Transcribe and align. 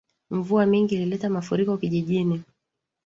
Mvua 0.29 0.65
mingi 0.65 0.95
ilileta 0.95 1.29
mafuriko 1.29 1.77
kijijini 1.77 2.43